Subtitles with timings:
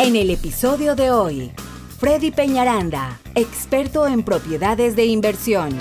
[0.00, 1.50] En el episodio de hoy,
[1.98, 5.76] Freddy Peñaranda, experto en propiedades de inversión.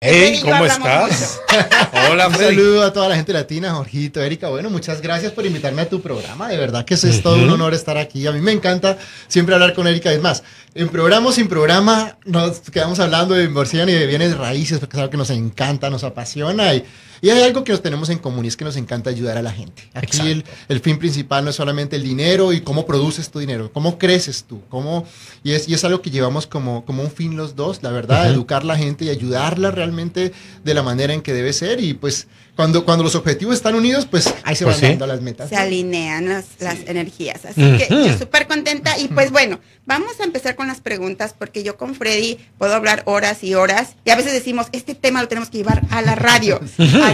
[0.00, 1.42] Hey, ¿cómo estás?
[2.10, 4.48] Hola, Un saludo a toda la gente latina, Jorgito, Erika.
[4.48, 6.48] Bueno, muchas gracias por invitarme a tu programa.
[6.48, 8.26] De verdad que es todo un honor estar aquí.
[8.26, 8.96] A mí me encanta
[9.28, 10.10] siempre hablar con Erika.
[10.10, 10.42] Es más,
[10.74, 15.00] en programa sin programa nos quedamos hablando de inversión y de bienes raíces, porque es
[15.00, 16.72] algo que nos encanta, nos apasiona.
[16.72, 16.84] Y
[17.20, 19.42] y hay algo que nos tenemos en común y es que nos encanta ayudar a
[19.42, 19.88] la gente.
[19.94, 20.20] Aquí
[20.68, 24.44] el, fin principal no es solamente el dinero y cómo produces tu dinero, cómo creces
[24.44, 25.06] tú, cómo,
[25.42, 28.30] y, es, y es algo que llevamos como, como un fin los dos, la verdad,
[28.30, 30.32] educar a la gente y ayudarla realmente
[30.64, 32.26] de la manera en que debe ser y pues
[32.60, 35.48] cuando, cuando los objetivos están unidos, pues ahí se pues van dando las metas.
[35.48, 37.44] Se alinean las, las energías.
[37.46, 38.98] Así que yo súper contenta.
[38.98, 43.02] Y pues bueno, vamos a empezar con las preguntas, porque yo con Freddy puedo hablar
[43.06, 43.96] horas y horas.
[44.04, 46.60] Y a veces decimos, este tema lo tenemos que llevar a la radio.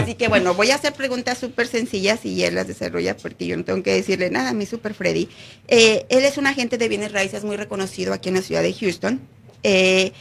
[0.01, 3.57] Así que bueno, voy a hacer preguntas súper sencillas y él las desarrolla, porque yo
[3.57, 5.29] no tengo que decirle nada a mi super Freddy.
[5.67, 8.73] Eh, él es un agente de bienes raíces muy reconocido aquí en la ciudad de
[8.73, 9.21] Houston.
[9.63, 10.11] Eh,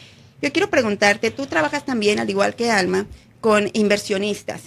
[0.43, 3.07] yo quiero preguntarte, tú trabajas también, al igual que Alma,
[3.41, 4.63] con inversionistas.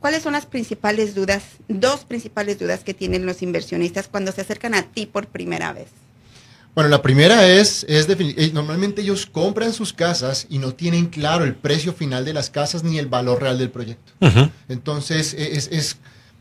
[0.00, 4.74] ¿Cuáles son las principales dudas, dos principales dudas que tienen los inversionistas cuando se acercan
[4.74, 5.88] a ti por primera vez?
[6.76, 11.44] Bueno, la primera es, es eh, normalmente ellos compran sus casas y no tienen claro
[11.44, 14.12] el precio final de las casas ni el valor real del proyecto.
[14.68, 15.96] Entonces, e, es, es,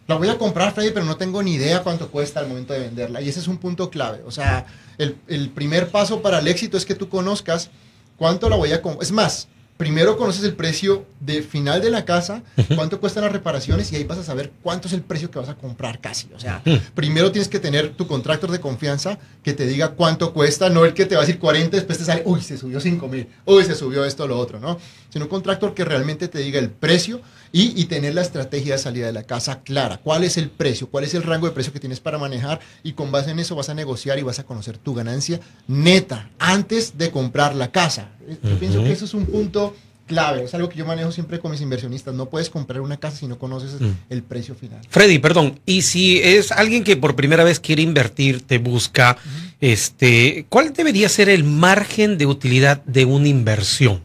[0.07, 2.79] la voy a comprar, Freddy, pero no tengo ni idea cuánto cuesta al momento de
[2.79, 3.21] venderla.
[3.21, 4.23] Y ese es un punto clave.
[4.25, 4.65] O sea,
[4.97, 7.69] el, el primer paso para el éxito es que tú conozcas
[8.17, 9.03] cuánto la voy a comprar.
[9.03, 12.43] Es más, primero conoces el precio de final de la casa,
[12.75, 15.49] cuánto cuestan las reparaciones y ahí vas a saber cuánto es el precio que vas
[15.49, 16.27] a comprar casi.
[16.33, 16.61] O sea,
[16.93, 20.93] primero tienes que tener tu contractor de confianza que te diga cuánto cuesta, no el
[20.93, 23.63] que te va a decir 40, después te sale, uy, se subió 5 mil, uy,
[23.65, 24.79] se subió esto o lo otro, ¿no?
[25.09, 28.79] Sino un contractor que realmente te diga el precio y, y, tener la estrategia de
[28.79, 29.97] salida de la casa clara.
[29.97, 30.87] ¿Cuál es el precio?
[30.87, 32.59] ¿Cuál es el rango de precio que tienes para manejar?
[32.83, 36.29] Y con base en eso vas a negociar y vas a conocer tu ganancia neta
[36.37, 38.09] antes de comprar la casa.
[38.43, 39.64] Yo pienso que eso es un punto
[40.05, 42.13] clave, es algo que yo manejo siempre con mis inversionistas.
[42.13, 43.91] No puedes comprar una casa si no conoces mm.
[44.09, 44.79] el precio final.
[44.89, 49.17] Freddy, perdón, y si es alguien que por primera vez quiere invertir, te busca,
[49.61, 54.01] este, ¿cuál debería ser el margen de utilidad de una inversión?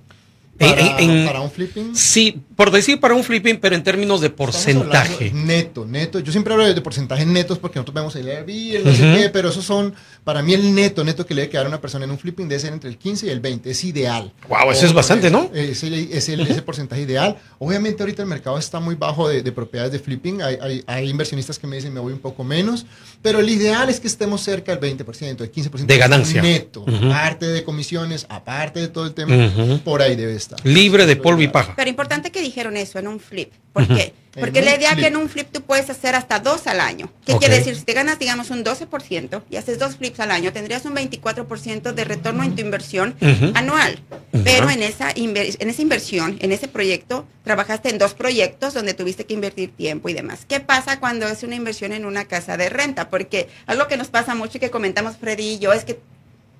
[0.58, 1.96] Para, un flipping.
[1.96, 5.30] Sí, por decir para un flipping, pero en términos de porcentaje.
[5.32, 6.18] Neto, neto.
[6.20, 9.48] Yo siempre hablo de porcentajes netos porque nosotros vemos el Airbnb, no sé qué, pero
[9.48, 9.94] esos son,
[10.24, 12.50] para mí el neto, neto que le debe quedar a una persona en un flipping
[12.50, 13.70] debe ser entre el 15 y el 20.
[13.70, 14.30] Es ideal.
[14.46, 15.50] Wow, eso es bastante, ¿no?
[15.54, 17.38] Es, el, es el, ese porcentaje ideal.
[17.58, 20.42] Obviamente ahorita el mercado está muy bajo de, propiedades de flipping.
[20.42, 22.84] Hay, hay, inversionistas que me dicen me voy un poco menos,
[23.22, 26.42] pero el ideal es que estemos cerca del 20%, del 15% de ganancia.
[26.42, 29.50] Neto, aparte de comisiones, aparte de todo el tema,
[29.82, 30.58] por ahí debe estar.
[30.62, 31.72] Libre de polvo y paja.
[31.74, 33.52] Pero importante que dijeron eso en un flip.
[33.72, 34.12] ¿Por qué?
[34.38, 37.10] Porque la idea que en un flip tú puedes hacer hasta dos al año.
[37.24, 37.76] ¿Qué quiere decir?
[37.76, 41.92] Si te ganas, digamos, un 12% y haces dos flips al año, tendrías un 24%
[41.92, 43.14] de retorno en tu inversión
[43.54, 44.00] anual.
[44.44, 49.26] Pero en esa, en esa inversión, en ese proyecto, trabajaste en dos proyectos donde tuviste
[49.26, 50.44] que invertir tiempo y demás.
[50.46, 53.10] ¿Qué pasa cuando es una inversión en una casa de renta?
[53.10, 55.98] Porque algo que nos pasa mucho y que comentamos Freddy y yo es que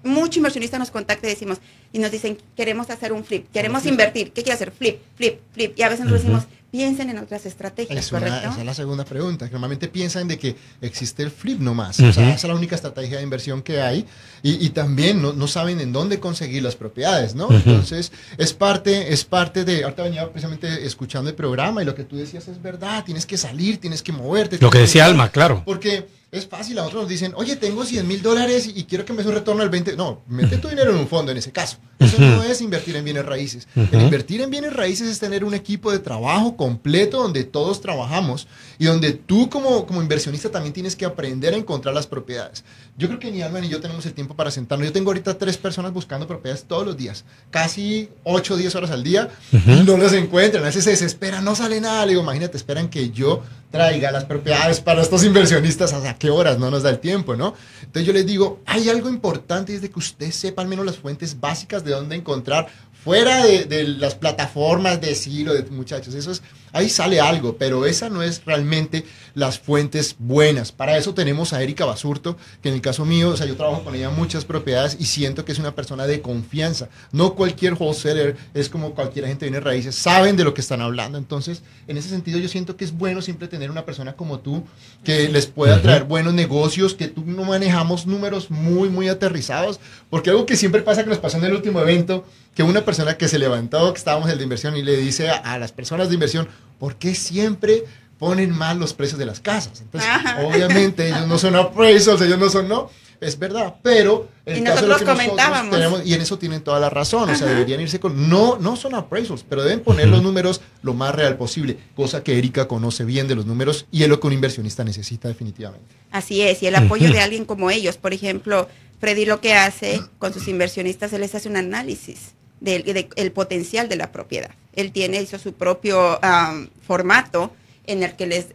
[0.03, 1.59] mucho inversionista nos contacta y decimos,
[1.93, 4.73] y nos dicen, queremos hacer un flip, queremos invertir, ¿qué quiere hacer?
[4.73, 5.79] Flip, flip, flip.
[5.79, 8.49] Y a veces nos decimos, piensen en otras estrategias, es ¿correcto?
[8.49, 9.49] esa es la segunda pregunta.
[9.51, 11.99] Normalmente piensan de que existe el flip nomás.
[12.01, 14.07] O sea, esa es la única estrategia de inversión que hay.
[14.43, 17.49] Y, y también no, no, saben en dónde conseguir las propiedades, ¿no?
[17.51, 19.85] Entonces, es parte, es parte de.
[19.85, 23.05] Ahorita venía precisamente escuchando el programa y lo que tú decías es verdad.
[23.05, 24.59] Tienes que salir, tienes que moverte.
[24.61, 25.63] Lo que decía Alma, claro.
[25.65, 29.13] Porque es fácil, a otros nos dicen, oye, tengo 100 mil dólares y quiero que
[29.13, 29.97] me dé un retorno al 20.
[29.97, 31.79] No, mete tu dinero en un fondo en ese caso.
[31.99, 33.67] Eso no es invertir en bienes raíces.
[33.75, 38.47] El invertir en bienes raíces es tener un equipo de trabajo completo donde todos trabajamos
[38.79, 42.65] y donde tú como, como inversionista también tienes que aprender a encontrar las propiedades.
[42.97, 44.87] Yo creo que ni Alma ni yo tenemos el tiempo para sentarnos.
[44.87, 48.91] Yo tengo ahorita tres personas buscando propiedades todos los días, casi 8 o 10 horas
[48.93, 50.63] al día, y no las encuentran.
[50.63, 52.07] A veces se desesperan, no sale nada.
[52.07, 56.59] Le digo, imagínate, esperan que yo traiga las propiedades para estos inversionistas, ¿hasta qué horas?
[56.59, 57.55] No nos da el tiempo, ¿no?
[57.81, 60.97] Entonces yo les digo, hay algo importante es de que usted sepa al menos las
[60.99, 62.67] fuentes básicas de dónde encontrar
[63.05, 66.43] fuera de, las plataformas de Silo, de muchachos, eso es,
[66.73, 69.05] ahí sale algo, pero esa no es realmente
[69.35, 70.73] las fuentes buenas.
[70.73, 73.85] Para eso tenemos a Erika Basurto, que en el caso mío, o sea, yo trabajo
[73.85, 76.89] con ella muchas propiedades y siento que es una persona de confianza.
[77.13, 81.17] No cualquier wholesaler es como cualquier agente de raíces, saben de lo que están hablando.
[81.17, 84.65] Entonces, en ese sentido, yo siento que es bueno siempre tener una persona como tú
[85.05, 89.81] que les pueda traer buenos negocios, que tú no manejamos números muy, muy aterrizados,
[90.11, 92.25] porque algo que siempre pasa que nos pasó en el último evento,
[92.55, 95.31] que una persona que se levantó, que estábamos en el de inversión, y le dice
[95.31, 96.49] a, las personas de inversión,
[96.79, 97.85] ¿por qué siempre
[98.19, 99.81] ponen mal los precios de las casas?
[99.81, 100.11] Entonces,
[100.45, 104.71] obviamente ellos no son appraisals, ellos no son, no, es verdad, pero Y el de
[104.71, 105.77] lo nosotros que comentábamos.
[105.77, 108.77] tenemos- y en eso tienen toda la razón, o sea, deberían irse con, no, no
[108.77, 113.05] son appraisals, pero deben poner los números lo más real posible, cosa que Erika conoce
[113.05, 115.95] bien de los números y es lo que un inversionista necesita definitivamente.
[116.11, 117.97] Así es, y el apoyo de alguien como ellos.
[117.99, 118.69] Por ejemplo,
[118.99, 123.33] Freddy lo que hace con sus inversionistas, él les hace un análisis del de- el
[123.33, 124.51] potencial de la propiedad.
[124.75, 127.53] Él tiene, hizo su propio am, formato
[127.87, 128.47] en el que les,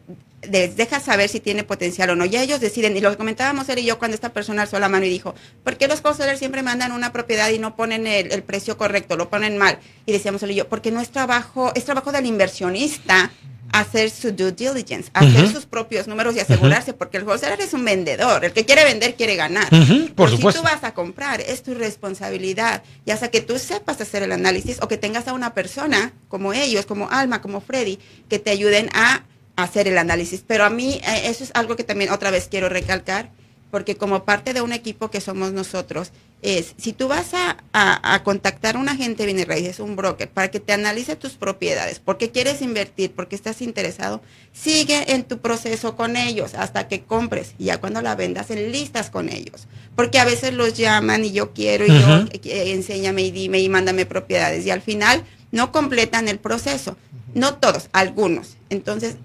[0.50, 2.25] les deja saber si tiene potencial o no.
[2.25, 5.06] Ya ellos deciden, y lo comentábamos él y yo cuando esta persona alzó la mano
[5.06, 8.44] y dijo, ¿por qué los wholesalers siempre mandan una propiedad y no ponen el, el
[8.44, 9.80] precio correcto, lo ponen mal?
[10.06, 13.31] Y decíamos él y yo, porque no es trabajo, es trabajo del inversionista
[13.80, 17.83] hacer su due diligence, hacer sus propios números y asegurarse, porque el wholesaler es un
[17.83, 19.68] vendedor, el que quiere vender quiere ganar.
[19.74, 20.62] Ujú, por Pero supuesto.
[20.62, 24.31] Si tú vas a comprar, es tu responsabilidad, ya sea que tú sepas hacer el
[24.31, 28.00] análisis o que tengas a una persona como ellos, como Alma, como Freddy,
[28.30, 29.24] que te ayuden a
[29.57, 30.44] hacer el análisis.
[30.48, 33.31] Pero a mí eh, eso es algo que también otra vez quiero recalcar,
[33.72, 36.12] porque como parte de un equipo que somos nosotros,
[36.42, 39.96] es, si tú vas a, a- a contactar a un agente de bienes raíces, un
[39.96, 44.22] broker, para que te analice tus propiedades, porque quieres invertir, porque estás interesado,
[44.54, 48.72] sigue en tu proceso con ellos hasta que compres y ya cuando la vendas, en
[48.72, 49.68] listas con ellos.
[49.96, 52.30] Porque a veces los llaman y yo quiero y yo, Ujú.
[52.44, 56.96] eh, enséñame y dime y mándame propiedades y al final no completan el proceso.
[57.34, 58.56] No todos, algunos.
[58.70, 59.16] Entonces,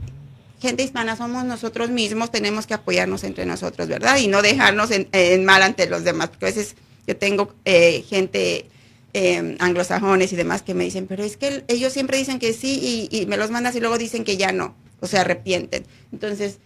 [0.60, 4.16] gente hispana somos nosotros mismos, tenemos que apoyarnos entre nosotros, ¿verdad?
[4.18, 6.74] Y no dejarnos en, en mal ante los demás, porque a veces
[7.10, 8.66] yo tengo eh, gente
[9.12, 12.52] eh, anglosajones y demás que me dicen, pero es que el- ellos siempre dicen que
[12.52, 15.84] sí y, y me los mandas y luego dicen que ya no, o se arrepienten.
[16.12, 16.58] Entonces,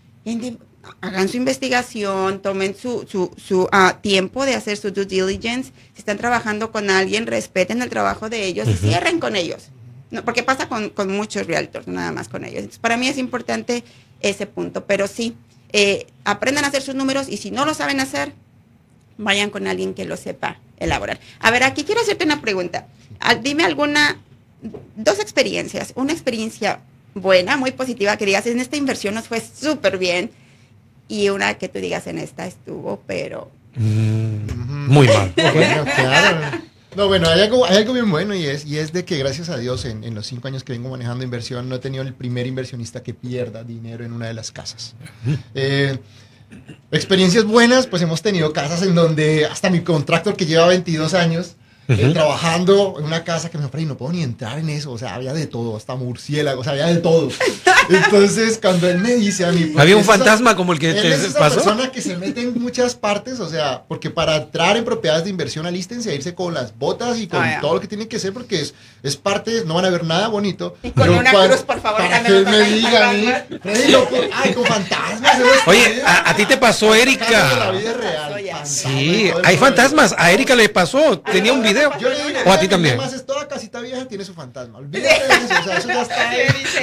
[1.01, 6.01] hagan su investigación, tomen su, su, su ah, tiempo de hacer su due diligence, si
[6.01, 9.69] están trabajando con alguien, respeten el trabajo de ellos y cierren con ellos.
[10.11, 12.59] No, porque pasa con, con muchos realtors, nada más con ellos.
[12.59, 13.83] Entonces, para mí es importante
[14.21, 15.35] ese punto, pero sí,
[15.73, 18.33] eh, aprendan a hacer sus números y si no lo saben hacer,
[19.19, 21.21] vayan con alguien que lo sepa elaborar.
[21.41, 22.87] A ver, aquí quiero hacerte una pregunta.
[23.43, 24.19] Dime alguna,
[24.97, 25.93] dos experiencias.
[25.97, 26.81] Una experiencia
[27.15, 30.31] buena, muy positiva, que digas, en esta inversión nos fue súper bien.
[31.09, 33.51] Y una que tú digas, en esta estuvo, pero...
[33.77, 35.33] Mm, muy mal.
[35.55, 36.63] Bueno, claro.
[36.97, 39.49] No, bueno, hay algo, hay algo bien bueno y es, y es de que gracias
[39.49, 42.15] a Dios en, en los cinco años que vengo manejando inversión no he tenido el
[42.15, 44.95] primer inversionista que pierda dinero en una de las casas.
[45.55, 45.99] Eh,
[46.91, 51.57] experiencias buenas, pues hemos tenido casas en donde hasta mi contractor que lleva 22 años
[51.89, 54.99] eh, trabajando en una casa que me y no puedo ni entrar en eso, o
[54.99, 57.29] sea, había de todo, hasta murciélagos, había de todo.
[57.89, 59.73] Entonces, cuando él me dice a mí...
[59.77, 61.57] Había un esa- fantasma como el que él te es esa pasó.
[61.57, 65.31] persona que se mete en muchas partes, o sea, porque para entrar en propiedades de
[65.31, 68.19] inversión alístense a irse con las botas y con Ah, todo lo que tiene que
[68.19, 70.77] ser, porque es, es parte, no van a ver nada bonito.
[70.83, 73.61] Y con pero una cruz, por favor, Para que él me diga a mí, fantasmas.
[73.63, 75.37] Freddy, loco, ay, con fantasmas.
[75.67, 77.71] Oye, a, a ti te pasó, Erika.
[77.73, 78.57] vida real, Pasó ya.
[78.57, 80.15] fantasmas, Sí, hay fantasmas.
[80.17, 81.19] A Erika le pasó.
[81.21, 81.93] Tenía un video.
[81.99, 82.95] Yo le digo, O a ti también.
[82.99, 84.79] Además, es toda casita vieja tiene su fantasma.
[84.79, 86.31] Olvídate de eso, o sea, eso ya está.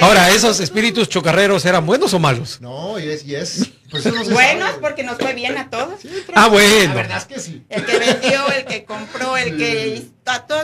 [0.00, 2.60] Ahora, ¿esos espíritus chocarreros eran buenos o malos?
[2.60, 4.80] No, y es, y es, pues eso no Buenos sabe.
[4.80, 6.00] porque nos fue bien a todos.
[6.34, 6.94] Ah, La bueno.
[6.94, 7.62] verdad es que sí.
[7.68, 10.02] El que vendió, el que compró, el que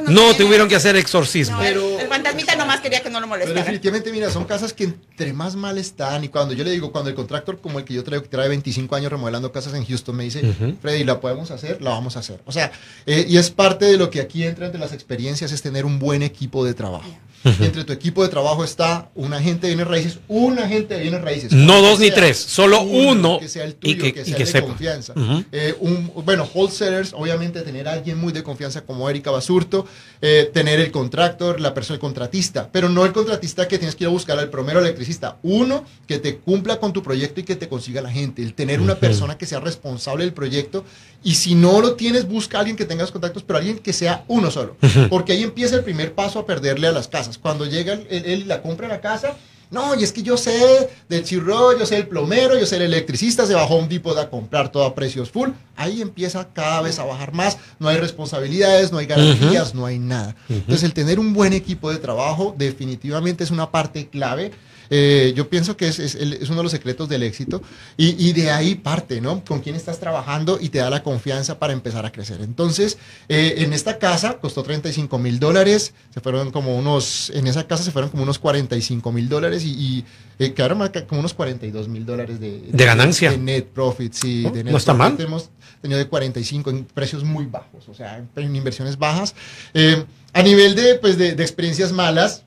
[0.09, 1.57] No tuvieron que hacer exorcismo.
[1.57, 3.57] No, el- Pero- el, fantasmita nomás quería que no lo Pero molestaran.
[3.65, 6.23] definitivamente, mira, son casas que entre más mal están.
[6.25, 8.49] Y cuando yo le digo, cuando el contractor como el que yo traigo, que trae
[8.49, 10.77] 25 años remodelando casas en Houston, me dice, Ujú.
[10.81, 11.83] Freddy, ¿la podemos hacer?
[11.83, 12.41] La vamos a hacer.
[12.47, 12.71] O sea,
[13.07, 15.99] eh, y es parte de lo que aquí entra entre las experiencias, es tener un
[15.99, 17.09] buen equipo de trabajo.
[17.45, 21.21] Entre tu equipo de trabajo está un agente de bienes raíces, un agente de bienes
[21.23, 21.53] raíces.
[21.53, 24.37] No dos ni sea, tres, solo uno Que sea el y tuyo, que- y sea
[24.37, 24.67] que el de sepa.
[24.67, 25.15] confianza.
[25.53, 29.87] Eh, un, bueno, wholesalers, obviamente tener a alguien muy de confianza como Erika Basurto,
[30.21, 34.05] eh, tener el contractor, la persona, el contratista, pero no el contratista que tienes que
[34.05, 35.39] ir a buscar al promero electricista.
[35.43, 38.43] Uno, que te cumpla con tu proyecto y que te consiga la gente.
[38.43, 40.85] El tener una persona que sea responsable del proyecto.
[41.25, 44.25] Y si no lo tienes, busca a alguien que tengas contactos, pero alguien que sea
[44.29, 44.77] uno solo.
[45.09, 47.39] Porque ahí empieza el primer paso a perderle a las casas.
[47.39, 49.35] Cuando llega él, él la compra la casa,
[49.71, 52.83] no, y es que yo sé del chirro, yo sé el plomero, yo sé el
[52.83, 55.51] electricista, se bajó un Depot a comprar todo a precios full.
[55.77, 57.59] Ahí empieza cada vez a bajar más.
[57.79, 60.35] No hay responsabilidades, no hay garantías, no hay nada.
[60.49, 64.53] Entonces, el tener un buen equipo de trabajo definitivamente es una parte clave.
[64.91, 67.63] Eh, yo pienso que es, es es uno de los secretos del éxito
[67.97, 69.45] y, y de ahí parte, ¿no?
[69.45, 72.41] Con quién estás trabajando y te da la confianza para empezar a crecer.
[72.41, 77.67] Entonces, eh, en esta casa costó 35 mil dólares, se fueron como unos, en esa
[77.67, 80.05] casa se fueron como unos 45 mil dólares y, y,
[80.39, 80.79] eh, quedaron
[81.09, 83.31] como unos 42 mil dólares de, De ganancia.
[83.31, 84.45] De net profit, sí.
[84.47, 85.19] Oh, de net no está profit.
[85.19, 85.27] mal.
[85.27, 85.51] Hemos
[85.83, 89.35] tenido de 45 en precios muy bajos, o sea, en inversiones bajas.
[89.75, 92.45] Eh, a nivel de, pues, de, de experiencias malas,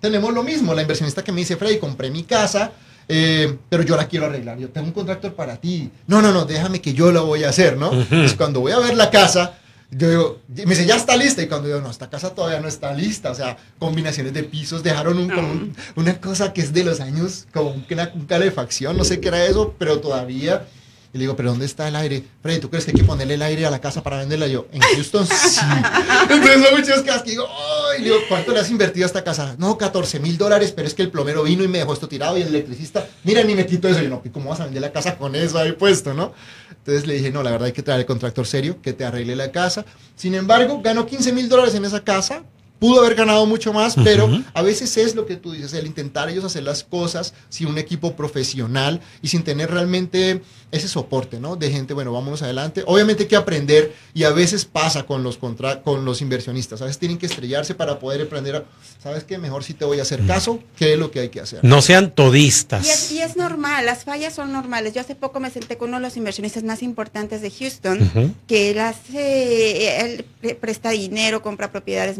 [0.00, 0.74] tenemos lo mismo.
[0.74, 2.72] La inversionista que me dice, Freddy, compré mi casa,
[3.08, 5.90] eh, pero yo la quiero arreglar, yo tengo un contractor para ti.
[6.06, 7.92] No, no, no, déjame que yo lo voy a hacer, ¿no?
[7.92, 9.58] Entonces cuando voy a ver la casa,
[9.90, 11.40] yo digo, me dice, ya está lista.
[11.42, 13.30] Y cuando digo, no, esta casa todavía no está lista.
[13.30, 17.00] O sea, combinaciones de pisos, dejaron un, como un- una cosa que es de los
[17.00, 20.66] años, como una, un calefacción, no sé qué era eso, pero todavía.
[21.12, 22.22] Y le digo, ¿pero dónde está el aire?
[22.42, 24.46] Freddy, ¿tú crees que hay que ponerle el aire a la casa para venderla?
[24.46, 25.60] Y yo, en Houston sí.
[26.30, 28.00] Entonces son muchos casos que digo, ¡ay!
[28.00, 29.56] Le digo, ¿cuánto le has invertido a esta casa?
[29.58, 32.36] No, 14 mil dólares, pero es que el plomero vino y me dejó esto tirado
[32.36, 34.00] y el electricista, mira, ni me quito eso.
[34.00, 36.34] Y yo, no, ¿y ¿cómo vas a vender la casa con eso ahí puesto, no?
[36.70, 39.34] Entonces le dije, no, la verdad hay que traer el contractor serio que te arregle
[39.34, 39.84] la casa.
[40.14, 42.44] Sin embargo, ganó 15 mil dólares en esa casa.
[42.78, 46.28] Pudo haber ganado mucho más, pero a veces es lo que tú dices, el intentar
[46.28, 51.56] ellos hacer las cosas sin un equipo profesional y sin tener realmente ese soporte, ¿no?
[51.56, 52.84] De gente, bueno, vámonos adelante.
[52.86, 56.80] Obviamente hay que aprender y a veces pasa con los, contra con los inversionistas.
[56.82, 58.64] A veces tienen que estrellarse para poder aprender, a,
[59.02, 59.38] ¿sabes qué?
[59.38, 61.60] Mejor si te voy a hacer caso, ¿qué es lo que hay que hacer?
[61.64, 63.10] No sean Y es, todistas.
[63.12, 64.92] y es normal, las fallas son normales.
[64.94, 68.70] Yo hace poco me senté con uno de los inversionistas más importantes de Houston, que
[68.70, 72.18] él hace, él pre- presta dinero, compra propiedades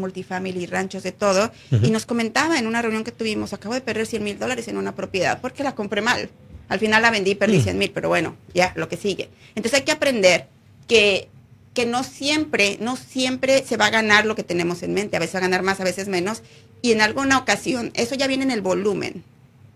[0.49, 4.07] multifamily, ranchos, de todo, y nos comentaba en una reunión que tuvimos, acabo de perder
[4.07, 6.29] 100 mil dólares en una propiedad porque la compré mal.
[6.69, 7.63] Al final la vendí y perdí Mm.
[7.63, 9.31] 100 mil, pero bueno, ya, lo que sigue.
[9.55, 10.47] Entonces hay que aprender
[10.87, 11.29] que,
[11.75, 15.21] que no siempre, no siempre se va a ganar lo que tenemos en mente, a
[15.21, 16.43] veces va a ganar más, a veces menos,
[16.83, 19.25] y en alguna ocasión, eso ya viene en el volumen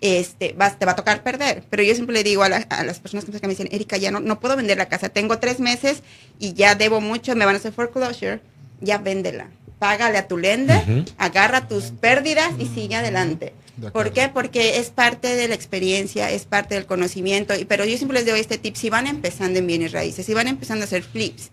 [0.00, 1.62] este, vas, te va a tocar perder.
[1.70, 4.10] Pero yo siempre le digo a, la- a las personas que me dicen, Erika, ya
[4.10, 6.02] no, no puedo vender la casa, tengo tres meses
[6.40, 8.40] y ya debo mucho, me van a hacer foreclosure,
[8.80, 9.46] ya véndela.
[9.82, 13.52] Págale a tu lender, agarra tus pérdidas y sigue adelante.
[13.76, 14.28] De ¿Por qué?
[14.32, 17.52] Porque es parte de la experiencia, es parte del conocimiento.
[17.58, 20.34] Y, pero yo siempre les doy este tip, si van empezando en bienes raíces, si
[20.34, 21.50] van empezando a hacer flips,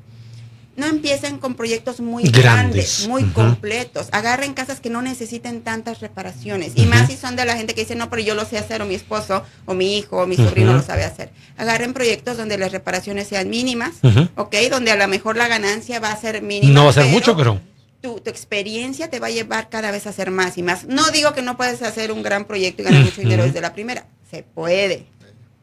[0.75, 2.43] no empiecen con proyectos muy Grandes.
[2.43, 4.09] grandes, muy completos.
[4.11, 6.73] Agarren casas que no necesiten tantas reparaciones.
[6.75, 8.83] Y más si son de la gente que dice, no, pero yo lo sé hacer,
[8.83, 11.31] o mi esposo, o mi hijo, o mi sobrino lo sabe hacer.
[11.57, 13.93] Agarren proyectos donde las reparaciones sean mínimas.
[14.35, 14.55] ¿ok?
[14.69, 16.73] Donde a lo mejor la ganancia va a ser mínima.
[16.73, 17.59] No va a ser mucho, pero
[18.01, 20.85] Tu, tu experiencia te va a llevar cada vez a hacer más y más.
[20.85, 23.73] No digo que no puedes hacer un gran proyecto y ganar mucho dinero desde la
[23.73, 24.05] primera.
[24.31, 25.05] Se puede,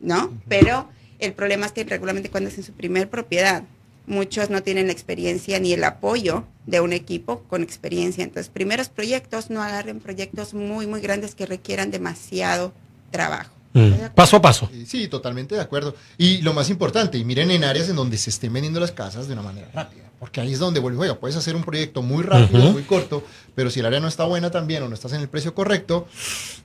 [0.01, 0.33] ¿no?
[0.49, 0.89] Pero
[1.19, 3.63] el problema es que regularmente cuando es en su primer propiedad,
[4.07, 8.25] muchos no tienen la experiencia ni el apoyo de un equipo con experiencia.
[8.25, 12.73] Entonces, primeros proyectos, no agarren proyectos muy, muy grandes que requieran demasiado
[13.11, 13.56] trabajo.
[13.77, 14.71] Mm, paso a paso.
[14.87, 15.95] Sí, totalmente de acuerdo.
[16.19, 19.27] Y lo más importante, y miren en áreas en donde se estén vendiendo las casas
[19.27, 22.23] de una manera rápida, porque ahí es donde vuelve, oiga, puedes hacer un proyecto muy
[22.23, 23.23] rápido, muy corto,
[23.55, 26.07] pero si el área no está buena también o no estás en el precio correcto,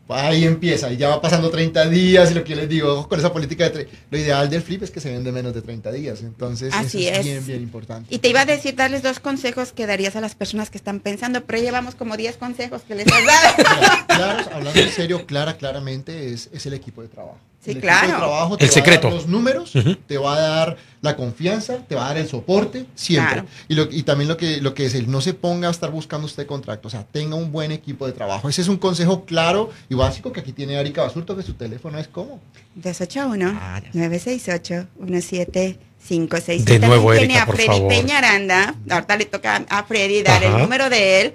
[0.09, 3.09] ahí empieza, y ya va pasando 30 días, y lo que yo les digo, ojo
[3.09, 3.87] con esa política de...
[4.09, 7.13] Lo ideal del flip es que se vende menos de 30 días, entonces Así eso
[7.13, 7.25] es, es.
[7.25, 8.13] bien, bien importante.
[8.13, 10.99] Y te iba a decir, darles dos consejos que darías a las personas que están
[10.99, 13.55] pensando, pero llevamos como 10 consejos que les has dado.
[13.57, 17.37] Mira, claros, hablando en serio, clara, claramente es, es el equipo de trabajo.
[17.63, 18.07] Sí, el claro.
[18.07, 19.07] Equipo de trabajo te El va secreto.
[19.07, 19.71] A dar los números,
[20.07, 23.33] te va a dar la confianza, te va a dar el soporte, siempre.
[23.33, 23.47] Claro.
[23.67, 25.91] Y, lo- y también lo que, lo que es el no se ponga a estar
[25.91, 28.49] buscando usted contrato, o sea, tenga un buen equipo de trabajo.
[28.49, 31.99] Ese es un consejo claro y básico que aquí tiene Arika Basurto, que su teléfono
[31.99, 32.39] es como.
[32.75, 33.97] 281 Ah, ya sé.
[33.99, 37.87] 968 1756 De nuevo, tiene Erika, a por Freddy favor.
[37.89, 38.75] Peña Aranda.
[38.89, 40.55] Ahorita le toca a Freddy dar Ajá.
[40.55, 41.33] el número de él,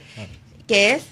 [0.66, 1.02] que es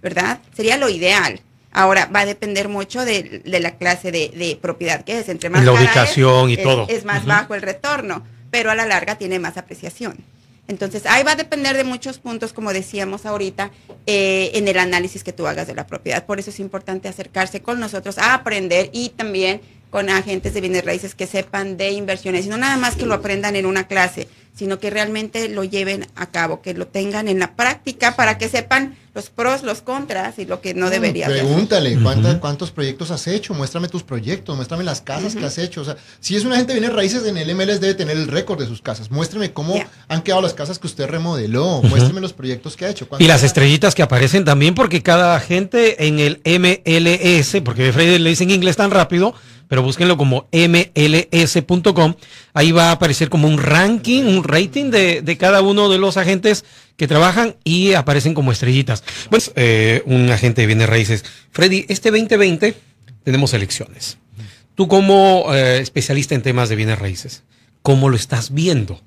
[0.00, 0.40] ¿verdad?
[0.54, 1.40] Sería lo ideal.
[1.74, 5.28] Ahora va a depender mucho de, de la clase de, de, propiedad que es.
[5.30, 6.86] Entre más la ubicación es, y todo.
[6.88, 10.18] Es, es más bajo el retorno, pero a la larga tiene más apreciación.
[10.72, 13.70] Entonces, ahí va a depender de muchos puntos, como decíamos ahorita,
[14.06, 16.24] eh, en el análisis que tú hagas de la propiedad.
[16.24, 19.60] Por eso es importante acercarse con nosotros a aprender y también
[19.90, 23.12] con agentes de bienes raíces que sepan de inversiones, y no nada más que lo
[23.12, 27.38] aprendan en una clase, sino que realmente lo lleven a cabo, que lo tengan en
[27.38, 31.98] la práctica para que sepan los pros, los contras y lo que no debería Pregúntale,
[32.02, 33.52] ¿cuántas, ¿cuántos proyectos has hecho?
[33.52, 35.40] Muéstrame tus proyectos, muéstrame las casas uh -huh.
[35.40, 35.82] que has hecho.
[35.82, 38.28] O sea, si es una gente de bienes raíces en el MLS debe tener el
[38.28, 39.10] récord de sus casas.
[39.10, 39.88] Muéstrame cómo yeah.
[40.08, 41.78] han quedado las casas que usted remodeló.
[41.78, 41.88] Uh -huh.
[41.88, 43.06] Muéstrame los proyectos que ha hecho.
[43.18, 48.30] Y las estrellitas que aparecen también, porque cada gente en el MLS, porque Freddy le
[48.30, 49.34] dice en inglés tan rápido,
[49.72, 52.14] pero búsquenlo como mls.com.
[52.52, 56.18] Ahí va a aparecer como un ranking, un rating de, de, cada uno de los
[56.18, 56.66] agentes
[56.98, 59.02] que trabajan y aparecen como estrellitas.
[59.30, 61.24] Pues eh, un agente de bienes raíces.
[61.52, 62.74] Freddy, este 2020
[63.24, 64.18] tenemos elecciones.
[64.74, 67.42] Tú como eh, especialista en temas de bienes raíces,
[67.80, 69.00] ¿cómo lo estás viendo?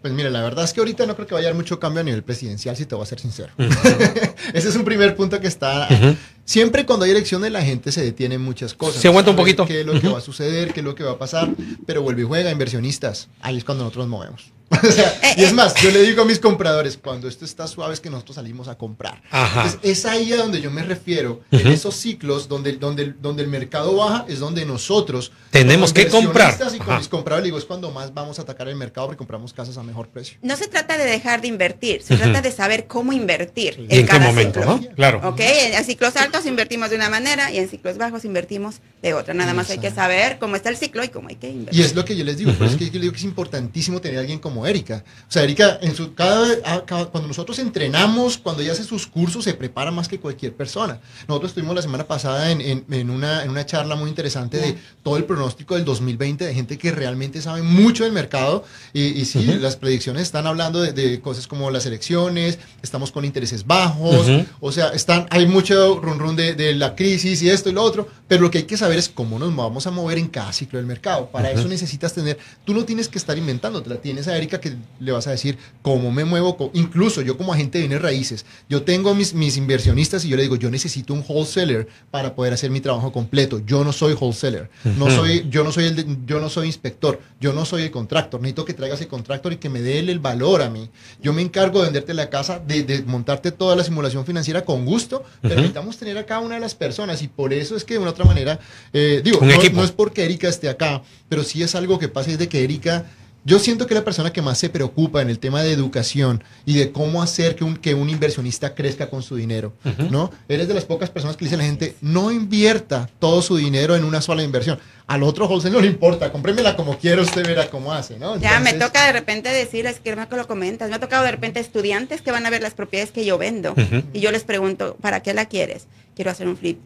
[0.00, 2.02] Pues mira, la verdad es que ahorita no creo que vaya a haber mucho cambio
[2.02, 3.52] a nivel presidencial, si te voy a ser sincero.
[3.58, 4.34] Uh -huh.
[4.52, 5.88] Ese es un primer punto que está...
[5.90, 6.16] Uh -huh.
[6.44, 9.00] Siempre cuando hay elecciones la gente se detiene en muchas cosas.
[9.00, 9.64] Se aguanta un poquito.
[9.66, 10.72] ¿Qué es lo que va a suceder?
[10.72, 11.50] ¿Qué es lo que va a pasar?
[11.86, 13.28] Pero vuelve y juega, inversionistas.
[13.40, 14.52] Ahí es cuando nosotros nos movemos.
[14.82, 17.94] o sea, y es más, yo le digo a mis compradores, cuando esto está suave
[17.94, 19.22] es que nosotros salimos a comprar.
[19.30, 19.64] Ajá.
[19.64, 23.48] Entonces, es ahí a donde yo me refiero, en esos ciclos donde, donde, donde el
[23.48, 26.58] mercado baja, es donde nosotros tenemos que comprar.
[26.74, 29.52] Y con mis compradores digo, es cuando más vamos a atacar el mercado porque compramos
[29.52, 30.38] casas a mejor precio.
[30.42, 33.86] No se trata de dejar de invertir, se trata de saber cómo invertir.
[33.88, 34.60] ¿Y en, en qué momento?
[34.60, 34.76] Ciclo.
[34.76, 34.94] ¿no?
[34.94, 35.20] Claro.
[35.24, 39.34] Ok, en ciclos altos invertimos de una manera y en ciclos bajos invertimos de otra.
[39.34, 41.80] Nada más hay que saber cómo está el ciclo y cómo hay que invertir.
[41.80, 42.58] Y es lo que yo les digo, uh -huh.
[42.58, 45.04] por eso es que yo les digo que es importantísimo tener a alguien como Erika.
[45.28, 49.44] O sea, Erika, en su, cada, cada, cuando nosotros entrenamos, cuando ella hace sus cursos,
[49.44, 51.00] se prepara más que cualquier persona.
[51.28, 54.76] Nosotros estuvimos la semana pasada en, en, en una, en una charla muy interesante de
[55.02, 58.64] todo el pronóstico del 2020 de gente que realmente sabe mucho del mercado.
[58.92, 59.60] Y, y sí, uh -huh.
[59.60, 64.30] las predicciones están hablando de, de, cosas como las elecciones, estamos con intereses bajos, uh
[64.30, 64.46] -huh.
[64.60, 67.82] o sea, están, hay mucho run run de, de, la crisis y esto y lo
[67.82, 70.52] otro, pero lo que hay que saber es cómo nos vamos a mover en cada
[70.52, 71.28] ciclo del mercado.
[71.30, 74.51] Para eso necesitas tener, tú no tienes que estar inventando, te la tienes a Erika
[74.60, 78.44] que le vas a decir cómo me muevo, incluso yo como agente de bienes raíces,
[78.68, 82.52] yo tengo mis, mis inversionistas y yo le digo, yo necesito un wholesaler para poder
[82.52, 83.60] hacer mi trabajo completo.
[83.64, 87.20] Yo no soy wholesaler, no soy, yo no soy el de, yo no soy inspector,
[87.40, 90.18] yo no soy el contractor, necesito que traigas el contractor y que me dé el
[90.18, 90.88] valor a mí.
[91.20, 94.84] Yo me encargo de venderte la casa, de, de montarte toda la simulación financiera con
[94.84, 95.60] gusto, pero uh -huh.
[95.60, 98.10] necesitamos tener a cada una de las personas y por eso es que de una
[98.10, 98.58] otra manera,
[98.92, 102.30] eh, digo, no, no, es porque Erika esté acá, pero sí es algo que pasa,
[102.30, 103.06] es de que Erika
[103.44, 106.74] yo siento que la persona que más se preocupa en el tema de educación y
[106.74, 110.10] de cómo hacer que un, inversionista crezca con su dinero, uh -huh.
[110.10, 110.30] ¿no?
[110.48, 113.56] Eres de las pocas personas que le dicen a la gente, no invierta todo su
[113.56, 114.78] dinero en una sola inversión.
[115.08, 118.38] Al otro wholesale no le importa, comprémela como quiera, usted verá cómo hace, ¿no?
[118.38, 121.58] Ya, me toca de repente decir, es que lo comentas, me ha tocado de repente
[121.58, 123.74] estudiantes que van a ver las propiedades que yo vendo
[124.12, 125.86] y yo les pregunto, ¿para qué la quieres?
[126.14, 126.78] Quiero hacer un flip.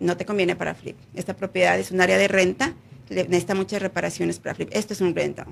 [0.00, 0.96] No te conviene para flip.
[1.14, 2.74] Esta propiedad es un área de renta,
[3.10, 4.70] necesita muchas reparaciones para flip.
[4.72, 5.46] Esto es un rental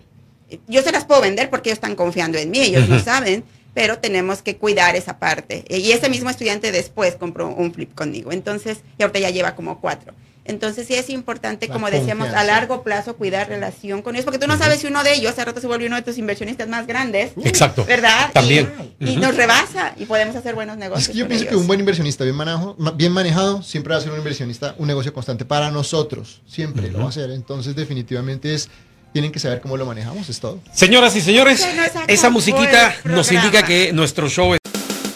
[0.66, 3.98] yo se las puedo vender porque ellos están confiando en mí, ellos no saben, pero
[3.98, 5.64] tenemos que cuidar esa parte.
[5.68, 9.80] Y ese mismo estudiante después compró un flip conmigo, entonces, y ahorita ya lleva como
[9.80, 10.14] cuatro.
[10.48, 14.38] Entonces sí es importante, La como decíamos, a largo plazo cuidar relación con ellos, porque
[14.38, 16.66] tú no sabes si uno de ellos, hace rato se vuelve uno de tus inversionistas
[16.68, 17.32] más grandes.
[17.44, 17.84] Exacto.
[17.84, 18.30] ¿Verdad?
[18.32, 18.72] También.
[18.98, 19.12] Y, uh -huh.
[19.12, 21.08] y, nos rebasa y podemos hacer buenos negocios.
[21.08, 21.52] Es que yo pienso ellos.
[21.52, 24.86] que un buen inversionista bien, manejo, bien manejado siempre va a ser un inversionista, un
[24.86, 26.40] negocio constante para nosotros.
[26.46, 26.92] Siempre uh -huh.
[26.92, 27.30] lo va a hacer.
[27.30, 28.70] Entonces definitivamente es
[29.12, 30.60] tienen que saber cómo lo manejamos, es todo.
[30.72, 31.66] Señoras y señores,
[32.06, 34.58] esa musiquita nos indica que nuestro show es...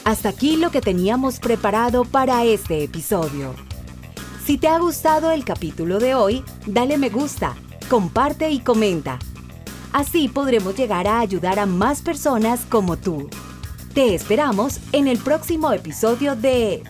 [0.04, 3.54] Hasta aquí lo que teníamos preparado para este episodio.
[4.44, 7.54] Si te ha gustado el capítulo de hoy, dale me gusta,
[7.88, 9.18] comparte y comenta.
[9.92, 13.28] Así podremos llegar a ayudar a más personas como tú.
[13.94, 16.82] Te esperamos en el próximo episodio de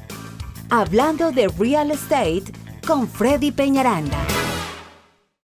[0.71, 2.45] Hablando de Real Estate
[2.87, 4.17] con Freddy Peñaranda.